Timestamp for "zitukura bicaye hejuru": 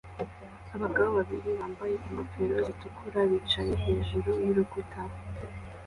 2.67-4.29